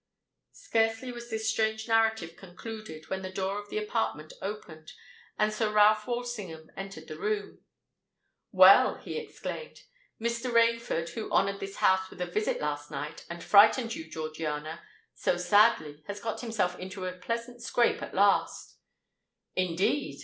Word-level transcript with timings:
Scarcely 0.55 1.11
was 1.11 1.29
this 1.29 1.47
strange 1.47 1.87
narrative 1.87 2.35
concluded, 2.35 3.11
when 3.11 3.21
the 3.21 3.29
door 3.31 3.59
of 3.59 3.69
the 3.69 3.77
apartment 3.77 4.33
opened, 4.41 4.93
and 5.37 5.53
Sir 5.53 5.71
Ralph 5.71 6.07
Walsingham 6.07 6.71
entered 6.75 7.07
the 7.07 7.19
room. 7.19 7.63
"Well," 8.51 8.95
he 8.95 9.19
exclaimed, 9.19 9.83
"Mr. 10.19 10.51
Rainford, 10.51 11.09
who 11.09 11.31
honoured 11.31 11.59
this 11.59 11.75
house 11.75 12.09
with 12.09 12.19
a 12.19 12.25
visit 12.25 12.59
last 12.59 12.89
night, 12.89 13.27
and 13.29 13.43
frightened 13.43 13.93
you, 13.93 14.09
Georgiana, 14.09 14.81
so 15.13 15.37
sadly, 15.37 16.03
has 16.07 16.19
got 16.19 16.41
himself 16.41 16.79
into 16.79 17.05
a 17.05 17.13
pleasant 17.15 17.61
scrape 17.61 18.01
at 18.01 18.15
last——" 18.15 18.77
"Indeed!" 19.55 20.19